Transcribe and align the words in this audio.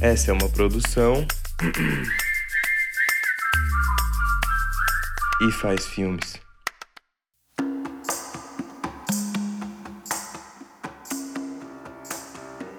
Essa 0.00 0.30
é 0.30 0.34
uma 0.34 0.48
produção. 0.48 1.26
e 5.42 5.52
faz 5.52 5.86
filmes. 5.86 6.38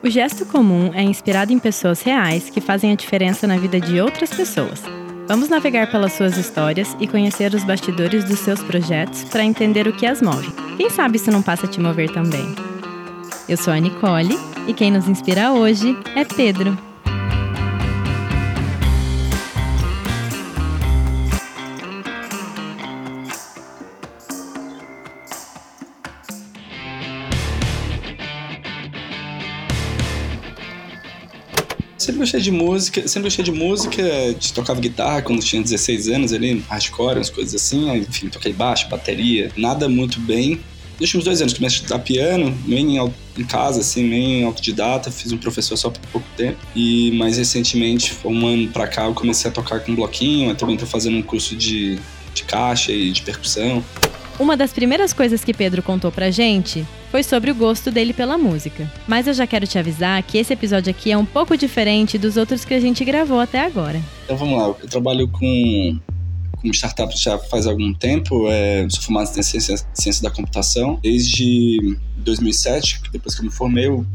O 0.03 0.09
gesto 0.09 0.45
comum 0.47 0.91
é 0.93 1.03
inspirado 1.03 1.53
em 1.53 1.59
pessoas 1.59 2.01
reais 2.01 2.49
que 2.49 2.59
fazem 2.59 2.91
a 2.91 2.95
diferença 2.95 3.45
na 3.45 3.57
vida 3.57 3.79
de 3.79 4.01
outras 4.01 4.31
pessoas. 4.31 4.81
Vamos 5.27 5.47
navegar 5.47 5.91
pelas 5.91 6.13
suas 6.13 6.37
histórias 6.37 6.95
e 6.99 7.07
conhecer 7.07 7.53
os 7.53 7.63
bastidores 7.63 8.23
dos 8.23 8.39
seus 8.39 8.63
projetos 8.63 9.23
para 9.25 9.43
entender 9.43 9.87
o 9.87 9.93
que 9.93 10.07
as 10.07 10.21
move. 10.21 10.51
Quem 10.75 10.89
sabe 10.89 11.17
isso 11.17 11.31
não 11.31 11.43
passa 11.43 11.67
a 11.67 11.69
te 11.69 11.79
mover 11.79 12.11
também? 12.11 12.55
Eu 13.47 13.57
sou 13.57 13.73
a 13.73 13.79
Nicole 13.79 14.37
e 14.67 14.73
quem 14.73 14.91
nos 14.91 15.07
inspira 15.07 15.51
hoje 15.51 15.95
é 16.15 16.25
Pedro. 16.25 16.90
Gostei 32.21 32.39
de 32.39 32.51
música, 32.51 33.07
sempre 33.07 33.23
gostei 33.23 33.43
de 33.43 33.51
música, 33.51 34.03
tocava 34.53 34.79
guitarra 34.79 35.21
quando 35.21 35.41
tinha 35.41 35.61
16 35.61 36.07
anos 36.09 36.33
ali, 36.33 36.63
hardcore, 36.69 37.15
umas 37.15 37.29
coisas 37.29 37.55
assim, 37.55 37.91
enfim, 37.97 38.29
toquei 38.29 38.53
baixo, 38.53 38.87
bateria, 38.87 39.51
nada 39.57 39.89
muito 39.89 40.19
bem. 40.19 40.59
Nos 40.99 41.07
últimos 41.09 41.25
dois 41.25 41.41
anos 41.41 41.53
comecei 41.53 41.79
a 41.79 41.81
estudar 41.81 41.99
piano, 41.99 42.55
nem 42.65 42.97
em 42.97 43.43
casa, 43.45 43.79
assim, 43.79 44.03
nem 44.03 44.43
autodidata, 44.43 45.09
fiz 45.09 45.31
um 45.31 45.37
professor 45.37 45.75
só 45.75 45.89
por 45.89 45.99
pouco 46.11 46.27
tempo. 46.37 46.59
E 46.75 47.11
mais 47.13 47.37
recentemente, 47.37 48.15
um 48.23 48.45
ano 48.45 48.67
pra 48.67 48.87
cá, 48.87 49.05
eu 49.05 49.13
comecei 49.15 49.49
a 49.49 49.53
tocar 49.53 49.79
com 49.79 49.95
bloquinho, 49.95 50.51
eu 50.51 50.55
também 50.55 50.77
tô 50.77 50.85
fazendo 50.85 51.17
um 51.17 51.23
curso 51.23 51.55
de, 51.55 51.97
de 52.35 52.43
caixa 52.43 52.91
e 52.91 53.11
de 53.11 53.23
percussão. 53.23 53.83
Uma 54.39 54.55
das 54.55 54.71
primeiras 54.71 55.11
coisas 55.11 55.43
que 55.43 55.55
Pedro 55.55 55.81
contou 55.81 56.11
pra 56.11 56.29
gente 56.29 56.85
foi 57.11 57.23
sobre 57.23 57.51
o 57.51 57.55
gosto 57.55 57.91
dele 57.91 58.13
pela 58.13 58.37
música. 58.37 58.89
Mas 59.05 59.27
eu 59.27 59.33
já 59.33 59.45
quero 59.45 59.67
te 59.67 59.77
avisar 59.77 60.23
que 60.23 60.37
esse 60.37 60.53
episódio 60.53 60.89
aqui 60.89 61.11
é 61.11 61.17
um 61.17 61.25
pouco 61.25 61.57
diferente 61.57 62.17
dos 62.17 62.37
outros 62.37 62.63
que 62.63 62.73
a 62.73 62.79
gente 62.79 63.03
gravou 63.03 63.39
até 63.39 63.59
agora. 63.59 64.01
Então 64.23 64.37
vamos 64.37 64.57
lá, 64.57 64.67
eu 64.67 64.87
trabalho 64.87 65.27
com, 65.27 65.99
com 66.61 66.67
startups 66.69 67.21
já 67.21 67.37
faz 67.37 67.67
algum 67.67 67.93
tempo, 67.93 68.47
é, 68.49 68.87
sou 68.89 69.03
formado 69.03 69.29
em 69.37 69.43
ciência, 69.43 69.75
ciência 69.93 70.23
da 70.23 70.31
computação 70.31 70.97
desde 71.03 71.97
2007, 72.17 73.01
depois 73.11 73.35
que 73.35 73.41
eu 73.41 73.45
me 73.45 73.51
formei, 73.51 73.87
eu 73.87 74.05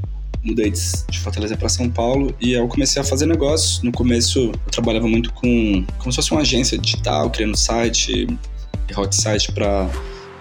mudei 0.43 0.71
de 0.71 1.19
Fortaleza 1.19 1.57
para 1.57 1.69
São 1.69 1.91
Paulo 1.91 2.35
e 2.41 2.53
eu 2.53 2.67
comecei 2.69 3.03
a 3.03 3.05
fazer 3.05 3.27
negócios. 3.27 3.83
No 3.83 3.93
começo 3.93 4.39
eu 4.39 4.53
trabalhava 4.71 5.07
muito 5.07 5.33
com 5.35 5.85
como 5.99 6.13
se 6.13 6.17
fosse 6.17 6.31
uma 6.31 6.41
agência 6.41 6.79
digital, 6.79 7.29
criando 7.31 7.57
site, 7.57 8.27
hot 8.97 9.15
site 9.15 9.53
para 9.53 9.91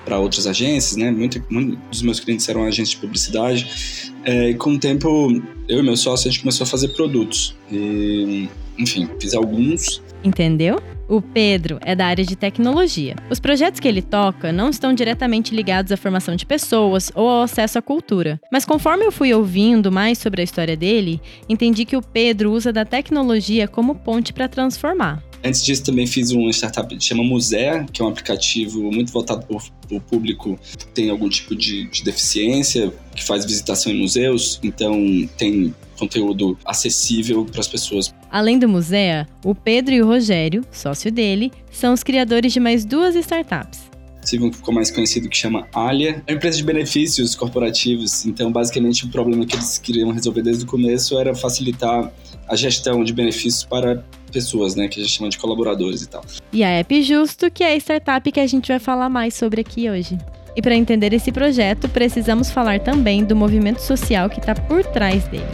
para 0.06 0.20
outras 0.20 0.46
agências, 0.48 0.96
né? 0.96 1.12
Muito, 1.12 1.44
muitos 1.50 1.78
dos 1.90 2.02
meus 2.04 2.20
clientes 2.20 2.48
eram 2.48 2.64
agências 2.64 2.92
de 2.92 2.98
publicidade. 2.98 4.14
É, 4.24 4.52
e 4.52 4.54
com 4.56 4.76
o 4.76 4.80
tempo, 4.80 5.42
eu 5.68 5.80
e 5.80 5.84
meu 5.84 5.98
sócio, 5.98 6.30
a 6.30 6.32
gente 6.32 6.42
começou 6.42 6.64
a 6.64 6.68
fazer 6.68 6.90
produtos. 6.90 7.56
E, 7.72 8.48
enfim, 8.78 9.10
fiz 9.20 9.34
alguns. 9.34 10.02
Entendeu? 10.24 10.82
O 11.08 11.22
Pedro 11.22 11.80
é 11.84 11.96
da 11.96 12.08
área 12.08 12.26
de 12.26 12.36
tecnologia. 12.36 13.16
Os 13.30 13.40
projetos 13.40 13.80
que 13.80 13.88
ele 13.88 14.02
toca 14.02 14.52
não 14.52 14.70
estão 14.70 14.92
diretamente 14.92 15.54
ligados 15.56 15.92
à 15.92 15.98
formação 15.98 16.36
de 16.36 16.46
pessoas 16.46 17.12
ou 17.14 17.28
ao 17.30 17.44
acesso 17.44 17.78
à 17.78 17.82
cultura. 17.82 18.40
Mas 18.52 18.66
conforme 18.66 19.06
eu 19.06 19.12
fui 19.12 19.32
ouvindo 19.34 19.92
mais 19.92 20.18
sobre 20.18 20.42
a 20.42 20.44
história 20.44 20.76
dele, 20.76 21.22
entendi 21.48 21.86
que 21.86 21.96
o 21.96 22.02
Pedro 22.02 22.52
usa 22.52 22.74
da 22.74 22.84
tecnologia 22.84 23.68
como 23.68 23.96
ponte 23.96 24.34
para 24.34 24.48
transformar. 24.48 25.24
Antes 25.46 25.64
disso, 25.64 25.84
também 25.84 26.08
fiz 26.08 26.32
uma 26.32 26.50
startup 26.50 26.96
que 26.96 27.04
chama 27.04 27.24
Musé, 27.24 27.86
que 27.94 28.02
é 28.02 28.06
um 28.06 28.08
aplicativo 28.08 28.92
muito 28.92 29.12
voltado 29.14 29.46
para 29.46 29.96
o 29.96 30.02
público 30.02 30.60
que 30.76 30.88
tem 30.88 31.12
algum 31.12 31.30
tipo 31.30 31.56
de, 31.56 31.88
de 31.88 32.04
deficiência, 32.04 32.92
que 33.16 33.24
faz 33.24 33.46
visitação 33.46 33.92
em 33.92 34.00
museus. 34.00 34.60
Então, 34.64 35.00
tem 35.38 35.72
conteúdo 36.00 36.58
acessível 36.66 37.46
para 37.46 37.60
as 37.60 37.68
pessoas. 37.68 38.12
Além 38.32 38.58
do 38.58 38.68
Museu, 38.68 39.28
o 39.44 39.54
Pedro 39.54 39.94
e 39.94 40.02
o 40.02 40.08
Rogério, 40.08 40.66
sócio 40.72 41.12
dele, 41.12 41.52
são 41.72 41.94
os 41.94 42.02
criadores 42.02 42.52
de 42.52 42.60
mais 42.60 42.84
duas 42.84 43.16
startups. 43.16 43.96
Civil 44.24 44.52
ficou 44.52 44.74
mais 44.74 44.90
conhecido 44.90 45.30
que 45.30 45.38
chama 45.38 45.68
Alia. 45.72 46.24
É 46.26 46.32
uma 46.32 46.38
empresa 46.38 46.58
de 46.58 46.64
benefícios 46.64 47.36
corporativos, 47.36 48.26
então 48.26 48.52
basicamente 48.52 49.06
o 49.06 49.10
problema 49.10 49.46
que 49.46 49.56
eles 49.56 49.78
queriam 49.78 50.10
resolver 50.10 50.42
desde 50.42 50.64
o 50.64 50.68
começo 50.68 51.20
era 51.20 51.36
facilitar 51.36 52.12
a 52.48 52.56
gestão 52.56 53.04
de 53.04 53.14
benefícios 53.14 53.64
para 53.64 54.04
pessoas, 54.36 54.76
né, 54.76 54.90
que 54.90 55.00
a 55.00 55.04
gente 55.04 55.16
chama 55.16 55.30
de 55.30 55.38
colaboradores 55.38 56.02
e 56.02 56.10
tal. 56.10 56.22
E 56.52 56.62
a 56.62 56.68
App 56.68 57.02
Justo, 57.02 57.50
que 57.50 57.64
é 57.64 57.72
a 57.72 57.76
startup 57.78 58.30
que 58.30 58.40
a 58.42 58.46
gente 58.46 58.68
vai 58.68 58.80
falar 58.80 59.08
mais 59.08 59.34
sobre 59.34 59.62
aqui 59.62 59.90
hoje. 59.90 60.18
E 60.58 60.62
para 60.62 60.76
entender 60.76 61.14
esse 61.14 61.32
projeto, 61.32 61.88
precisamos 61.88 62.52
falar 62.52 62.82
também 62.82 63.24
do 63.24 63.34
movimento 63.34 63.80
social 63.80 64.30
que 64.30 64.40
está 64.40 64.54
por 64.54 64.84
trás 64.84 65.26
dele. 65.30 65.46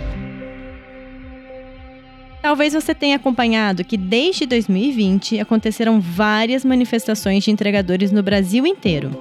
Talvez 2.42 2.74
você 2.74 2.96
tenha 2.96 3.18
acompanhado 3.18 3.84
que 3.84 3.98
desde 3.98 4.48
2020 4.48 5.40
aconteceram 5.40 6.02
várias 6.02 6.66
manifestações 6.66 7.44
de 7.44 7.52
entregadores 7.52 8.12
no 8.12 8.24
Brasil 8.24 8.66
inteiro. 8.66 9.12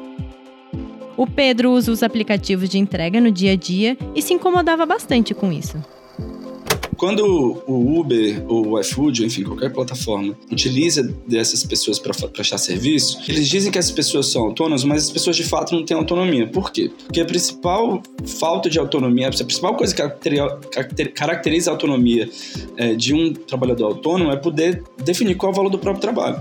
O 1.19 1.27
Pedro 1.27 1.73
usa 1.73 1.93
os 1.93 2.03
aplicativos 2.03 2.71
de 2.71 2.79
entrega 2.79 3.21
no 3.21 3.31
dia 3.31 3.53
a 3.53 3.57
dia 3.57 3.95
e 4.15 4.23
se 4.23 4.33
incomodava 4.33 4.87
bastante 4.87 5.35
com 5.35 5.53
isso 5.53 5.77
quando 7.01 7.63
o 7.67 7.99
Uber 7.99 8.45
ou 8.47 8.73
o 8.73 8.79
iFood, 8.79 9.25
enfim, 9.25 9.43
qualquer 9.43 9.73
plataforma, 9.73 10.37
utiliza 10.53 11.03
dessas 11.27 11.65
pessoas 11.65 11.99
para 11.99 12.13
prestar 12.29 12.59
serviço, 12.59 13.19
eles 13.27 13.49
dizem 13.49 13.73
que 13.73 13.79
as 13.79 13.91
pessoas 13.91 14.27
são 14.27 14.43
autônomas, 14.43 14.85
mas 14.85 15.05
as 15.05 15.11
pessoas 15.11 15.35
de 15.35 15.43
fato 15.43 15.75
não 15.75 15.83
têm 15.83 15.97
autonomia. 15.97 16.47
Por 16.47 16.71
quê? 16.71 16.91
Porque 17.07 17.19
a 17.23 17.25
principal 17.25 18.03
falta 18.39 18.69
de 18.69 18.79
autonomia, 18.79 19.29
a 19.29 19.31
principal 19.31 19.75
coisa 19.77 19.95
que 19.95 21.07
caracteriza 21.07 21.71
a 21.71 21.73
autonomia 21.73 22.29
é, 22.77 22.93
de 22.95 23.15
um 23.15 23.33
trabalhador 23.33 23.87
autônomo 23.87 24.31
é 24.31 24.37
poder 24.37 24.83
definir 25.03 25.37
qual 25.37 25.53
é 25.53 25.55
o 25.55 25.57
valor 25.57 25.71
do 25.71 25.79
próprio 25.79 26.03
trabalho. 26.03 26.39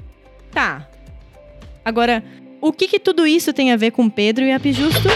Tá. 0.52 0.88
Agora, 1.84 2.24
o 2.62 2.72
que, 2.72 2.88
que 2.88 3.00
tudo 3.00 3.26
isso 3.26 3.52
tem 3.52 3.72
a 3.72 3.78
ver 3.78 3.90
com 3.90 4.08
Pedro 4.08 4.46
e 4.46 4.52
a 4.52 4.60
Pijusto? 4.60 5.10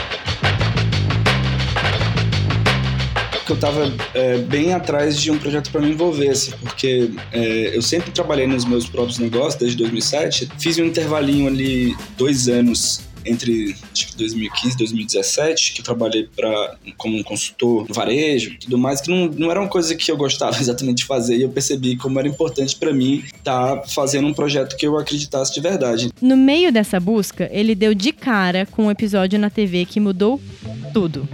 Que 3.46 3.52
eu 3.52 3.56
estava 3.56 3.92
é, 4.14 4.38
bem 4.40 4.74
atrás 4.74 5.22
de 5.22 5.32
um 5.32 5.38
projeto 5.38 5.72
para 5.72 5.82
me 5.82 5.92
envolver, 5.92 6.30
assim, 6.30 6.52
porque 6.62 7.12
é, 7.32 7.76
eu 7.76 7.82
sempre 7.82 8.12
trabalhei 8.12 8.48
nos 8.48 8.66
meus 8.66 8.88
próprios 8.88 9.20
negócios 9.20 9.56
desde 9.56 9.78
2007. 9.78 10.50
Fiz 10.58 10.78
um 10.80 10.86
intervalinho 10.86 11.48
ali, 11.48 11.96
dois 12.18 12.48
anos 12.48 13.02
entre 13.26 13.76
que 13.94 14.16
2015 14.16 14.76
e 14.76 14.78
2017, 14.78 15.74
que 15.74 15.82
eu 15.82 15.86
trabalhei 15.86 16.30
para 16.36 16.76
como 16.96 17.18
um 17.18 17.24
consultor 17.24 17.88
no 17.88 17.94
varejo 17.94 18.52
e 18.52 18.58
tudo 18.58 18.78
mais, 18.78 19.02
que 19.02 19.10
não, 19.10 19.28
não 19.28 19.50
era 19.50 19.60
uma 19.60 19.68
coisa 19.68 19.96
que 19.96 20.12
eu 20.12 20.16
gostava 20.16 20.58
exatamente 20.62 20.98
de 20.98 21.06
fazer, 21.06 21.38
e 21.38 21.42
eu 21.42 21.50
percebi 21.50 21.98
como 21.98 22.20
era 22.20 22.28
importante 22.28 22.76
para 22.76 22.94
mim 22.94 23.24
estar 23.26 23.78
tá 23.78 23.88
fazendo 23.88 24.28
um 24.28 24.34
projeto 24.34 24.78
que 24.78 24.86
eu 24.86 24.98
acreditasse 24.98 25.54
de 25.54 25.60
verdade. 25.60 26.10
No 26.22 26.38
meio 26.38 26.72
dessa 26.72 27.00
busca, 27.00 27.50
ele 27.52 27.74
deu 27.74 27.94
de 27.94 28.12
cara 28.12 28.66
com 28.66 28.86
um 28.86 28.92
episódio 28.92 29.40
na 29.40 29.50
TV 29.50 29.86
que 29.86 30.00
mudou 30.00 30.40
tudo. 30.94 31.28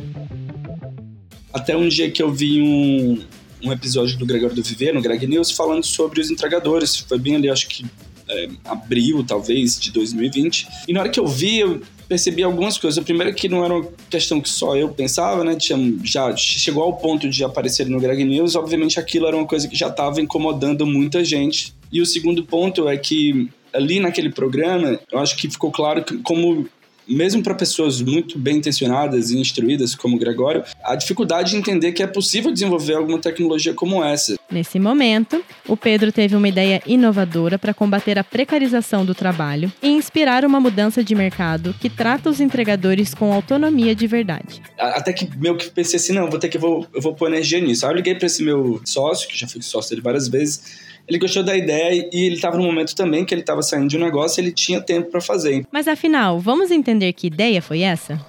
Até 1.53 1.75
um 1.75 1.87
dia 1.87 2.09
que 2.09 2.21
eu 2.21 2.31
vi 2.31 2.61
um, 2.61 3.19
um 3.63 3.71
episódio 3.71 4.17
do 4.17 4.25
Gregório 4.25 4.55
do 4.55 4.63
Viver, 4.63 4.93
no 4.93 5.01
Greg 5.01 5.27
News, 5.27 5.51
falando 5.51 5.83
sobre 5.85 6.21
os 6.21 6.31
entregadores. 6.31 6.97
Foi 6.97 7.19
bem 7.19 7.35
ali, 7.35 7.49
acho 7.49 7.67
que 7.67 7.85
é, 8.27 8.49
abril, 8.65 9.23
talvez, 9.23 9.79
de 9.79 9.91
2020. 9.91 10.67
E 10.87 10.93
na 10.93 11.01
hora 11.01 11.09
que 11.09 11.19
eu 11.19 11.27
vi, 11.27 11.59
eu 11.59 11.81
percebi 12.07 12.43
algumas 12.43 12.77
coisas. 12.77 12.97
A 12.97 13.01
primeira 13.01 13.31
é 13.31 13.33
que 13.33 13.49
não 13.49 13.63
era 13.63 13.73
uma 13.73 13.87
questão 14.09 14.39
que 14.41 14.49
só 14.49 14.75
eu 14.75 14.89
pensava, 14.89 15.43
né? 15.43 15.55
Tinha, 15.55 15.77
já 16.03 16.35
chegou 16.35 16.83
ao 16.83 16.97
ponto 16.97 17.29
de 17.29 17.43
aparecer 17.43 17.87
no 17.87 17.99
Greg 17.99 18.23
News. 18.23 18.55
Obviamente, 18.55 18.99
aquilo 18.99 19.27
era 19.27 19.35
uma 19.35 19.47
coisa 19.47 19.67
que 19.67 19.75
já 19.75 19.87
estava 19.87 20.21
incomodando 20.21 20.85
muita 20.85 21.23
gente. 21.23 21.73
E 21.91 22.01
o 22.01 22.05
segundo 22.05 22.43
ponto 22.43 22.87
é 22.87 22.97
que 22.97 23.49
ali 23.73 23.99
naquele 23.99 24.29
programa, 24.29 24.99
eu 25.11 25.19
acho 25.19 25.37
que 25.37 25.49
ficou 25.49 25.71
claro 25.71 26.03
que 26.03 26.17
como 26.19 26.67
mesmo 27.07 27.43
para 27.43 27.55
pessoas 27.55 28.01
muito 28.01 28.37
bem 28.37 28.57
intencionadas 28.57 29.31
e 29.31 29.39
instruídas 29.39 29.95
como 29.95 30.17
Gregório, 30.17 30.63
a 30.83 30.95
dificuldade 30.95 31.51
de 31.51 31.57
entender 31.57 31.91
que 31.91 32.03
é 32.03 32.07
possível 32.07 32.51
desenvolver 32.51 32.95
alguma 32.95 33.19
tecnologia 33.19 33.73
como 33.73 34.03
essa. 34.03 34.35
Nesse 34.51 34.79
momento, 34.79 35.43
o 35.65 35.77
Pedro 35.77 36.11
teve 36.11 36.35
uma 36.35 36.47
ideia 36.47 36.81
inovadora 36.85 37.57
para 37.57 37.73
combater 37.73 38.19
a 38.19 38.23
precarização 38.23 39.05
do 39.05 39.15
trabalho 39.15 39.71
e 39.81 39.87
inspirar 39.87 40.43
uma 40.43 40.59
mudança 40.59 41.01
de 41.01 41.15
mercado 41.15 41.73
que 41.79 41.89
trata 41.89 42.29
os 42.29 42.41
entregadores 42.41 43.13
com 43.13 43.31
autonomia 43.31 43.95
de 43.95 44.05
verdade. 44.07 44.61
Até 44.77 45.13
que 45.13 45.29
meio 45.37 45.55
que 45.55 45.69
pensei 45.69 45.97
assim, 45.97 46.11
não, 46.11 46.29
vou 46.29 46.37
ter 46.37 46.49
que 46.49 46.57
vou, 46.57 46.85
eu 46.93 47.01
vou 47.01 47.13
pôr 47.13 47.27
energia 47.27 47.61
nisso. 47.61 47.85
Aí 47.85 47.93
eu 47.93 47.95
liguei 47.95 48.15
para 48.15 48.25
esse 48.25 48.43
meu 48.43 48.81
sócio, 48.83 49.27
que 49.29 49.37
já 49.37 49.47
fui 49.47 49.61
sócio 49.61 49.91
dele 49.91 50.01
várias 50.01 50.27
vezes, 50.27 50.81
ele 51.07 51.17
gostou 51.17 51.43
da 51.43 51.55
ideia 51.55 52.09
e 52.11 52.25
ele 52.25 52.35
estava 52.35 52.57
no 52.57 52.63
momento 52.63 52.95
também 52.95 53.25
que 53.25 53.33
ele 53.33 53.41
estava 53.41 53.61
saindo 53.61 53.87
de 53.87 53.97
um 53.97 54.01
negócio 54.01 54.39
e 54.39 54.43
ele 54.43 54.51
tinha 54.51 54.81
tempo 54.81 55.09
para 55.11 55.21
fazer. 55.21 55.65
Mas 55.71 55.87
afinal, 55.87 56.39
vamos 56.39 56.71
entender 56.71 57.13
que 57.13 57.27
ideia 57.27 57.61
foi 57.61 57.81
essa? 57.81 58.19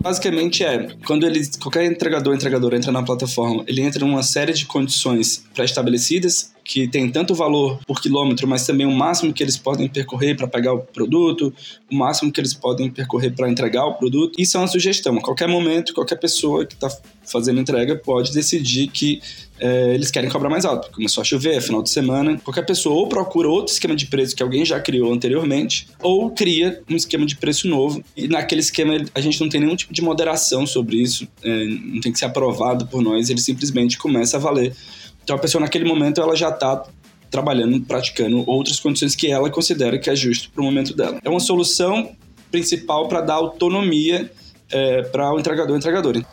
Basicamente 0.00 0.64
é, 0.64 0.88
quando 1.06 1.26
ele, 1.26 1.40
qualquer 1.60 1.84
entregador 1.84 2.34
entregadora 2.34 2.76
entra 2.76 2.90
na 2.90 3.02
plataforma, 3.02 3.62
ele 3.66 3.82
entra 3.82 4.04
numa 4.04 4.22
série 4.22 4.52
de 4.52 4.64
condições 4.64 5.44
pré-estabelecidas 5.54 6.52
que 6.70 6.86
tem 6.86 7.10
tanto 7.10 7.34
valor 7.34 7.80
por 7.84 8.00
quilômetro, 8.00 8.46
mas 8.46 8.64
também 8.64 8.86
o 8.86 8.92
máximo 8.92 9.32
que 9.32 9.42
eles 9.42 9.56
podem 9.56 9.88
percorrer 9.88 10.36
para 10.36 10.46
pegar 10.46 10.72
o 10.72 10.78
produto, 10.78 11.52
o 11.90 11.96
máximo 11.96 12.30
que 12.30 12.40
eles 12.40 12.54
podem 12.54 12.88
percorrer 12.88 13.34
para 13.34 13.50
entregar 13.50 13.84
o 13.86 13.94
produto. 13.94 14.40
Isso 14.40 14.56
é 14.56 14.60
uma 14.60 14.68
sugestão. 14.68 15.18
A 15.18 15.20
qualquer 15.20 15.48
momento, 15.48 15.92
qualquer 15.92 16.14
pessoa 16.14 16.64
que 16.64 16.74
está 16.74 16.88
fazendo 17.26 17.58
entrega 17.60 17.96
pode 17.96 18.32
decidir 18.32 18.86
que 18.86 19.20
é, 19.58 19.94
eles 19.94 20.12
querem 20.12 20.30
cobrar 20.30 20.48
mais 20.48 20.64
alto. 20.64 20.92
Começou 20.92 21.22
a 21.22 21.24
chover, 21.24 21.56
é 21.56 21.60
final 21.60 21.82
de 21.82 21.90
semana. 21.90 22.40
Qualquer 22.44 22.64
pessoa 22.64 22.94
ou 22.94 23.08
procura 23.08 23.48
outro 23.48 23.72
esquema 23.72 23.96
de 23.96 24.06
preço 24.06 24.36
que 24.36 24.42
alguém 24.42 24.64
já 24.64 24.78
criou 24.78 25.12
anteriormente, 25.12 25.88
ou 26.00 26.30
cria 26.30 26.80
um 26.88 26.94
esquema 26.94 27.26
de 27.26 27.34
preço 27.34 27.66
novo. 27.66 28.00
E 28.16 28.28
naquele 28.28 28.60
esquema 28.60 28.96
a 29.12 29.20
gente 29.20 29.40
não 29.40 29.48
tem 29.48 29.60
nenhum 29.60 29.74
tipo 29.74 29.92
de 29.92 30.02
moderação 30.02 30.64
sobre 30.68 30.98
isso, 30.98 31.26
é, 31.42 31.64
não 31.64 32.00
tem 32.00 32.12
que 32.12 32.18
ser 32.20 32.26
aprovado 32.26 32.86
por 32.86 33.02
nós, 33.02 33.28
ele 33.28 33.40
simplesmente 33.40 33.98
começa 33.98 34.36
a 34.36 34.40
valer 34.40 34.72
então 35.22 35.36
a 35.36 35.38
pessoa 35.38 35.60
naquele 35.60 35.84
momento 35.84 36.20
ela 36.20 36.34
já 36.34 36.50
está 36.50 36.84
trabalhando, 37.30 37.80
praticando 37.82 38.42
outras 38.48 38.80
condições 38.80 39.14
que 39.14 39.30
ela 39.30 39.48
considera 39.50 39.98
que 39.98 40.10
é 40.10 40.16
justo 40.16 40.50
para 40.50 40.60
o 40.60 40.64
momento 40.64 40.94
dela. 40.96 41.20
É 41.24 41.30
uma 41.30 41.40
solução 41.40 42.10
principal 42.50 43.06
para 43.08 43.20
dar 43.20 43.34
autonomia 43.34 44.30
é, 44.70 45.02
para 45.02 45.32
o 45.32 45.38
entregador 45.38 45.76
entregadora. 45.76 46.24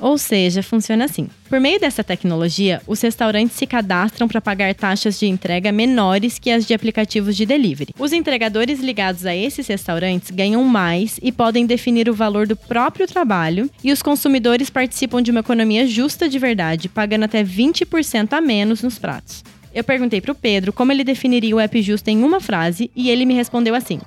Ou 0.00 0.16
seja, 0.16 0.62
funciona 0.62 1.04
assim. 1.04 1.28
Por 1.48 1.60
meio 1.60 1.80
dessa 1.80 2.04
tecnologia, 2.04 2.80
os 2.86 3.00
restaurantes 3.00 3.56
se 3.56 3.66
cadastram 3.66 4.28
para 4.28 4.40
pagar 4.40 4.74
taxas 4.74 5.18
de 5.18 5.26
entrega 5.26 5.72
menores 5.72 6.38
que 6.38 6.50
as 6.50 6.66
de 6.66 6.74
aplicativos 6.74 7.36
de 7.36 7.44
delivery. 7.46 7.94
Os 7.98 8.12
entregadores 8.12 8.80
ligados 8.80 9.26
a 9.26 9.34
esses 9.34 9.66
restaurantes 9.66 10.30
ganham 10.30 10.62
mais 10.64 11.18
e 11.22 11.32
podem 11.32 11.66
definir 11.66 12.08
o 12.08 12.14
valor 12.14 12.46
do 12.46 12.56
próprio 12.56 13.06
trabalho, 13.06 13.70
e 13.82 13.92
os 13.92 14.02
consumidores 14.02 14.70
participam 14.70 15.22
de 15.22 15.30
uma 15.30 15.40
economia 15.40 15.86
justa 15.86 16.28
de 16.28 16.38
verdade, 16.38 16.88
pagando 16.88 17.24
até 17.24 17.42
20% 17.42 18.32
a 18.32 18.40
menos 18.40 18.82
nos 18.82 18.98
pratos. 18.98 19.42
Eu 19.74 19.84
perguntei 19.84 20.20
para 20.20 20.32
o 20.32 20.34
Pedro 20.34 20.72
como 20.72 20.92
ele 20.92 21.04
definiria 21.04 21.54
o 21.54 21.60
app 21.60 21.80
justo 21.82 22.08
em 22.08 22.22
uma 22.22 22.40
frase 22.40 22.90
e 22.96 23.10
ele 23.10 23.24
me 23.24 23.34
respondeu 23.34 23.74
assim: 23.74 24.00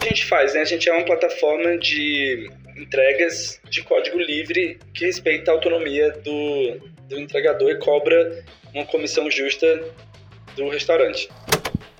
a 0.00 0.04
gente 0.04 0.24
faz, 0.24 0.54
né? 0.54 0.60
A 0.60 0.64
gente 0.64 0.88
é 0.88 0.92
uma 0.92 1.04
plataforma 1.04 1.76
de 1.78 2.50
entregas 2.80 3.60
de 3.68 3.82
código 3.82 4.18
livre 4.18 4.78
que 4.94 5.04
respeita 5.04 5.50
a 5.50 5.54
autonomia 5.54 6.10
do, 6.24 6.80
do 7.08 7.18
entregador 7.18 7.70
e 7.70 7.78
cobra 7.78 8.44
uma 8.74 8.84
comissão 8.86 9.30
justa 9.30 9.82
do 10.56 10.68
restaurante. 10.68 11.28